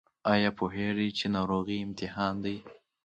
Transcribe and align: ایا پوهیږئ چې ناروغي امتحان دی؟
ایا 0.33 0.49
پوهیږئ 0.57 1.09
چې 1.17 1.25
ناروغي 1.35 1.77
امتحان 1.85 2.33
دی؟ 2.43 2.57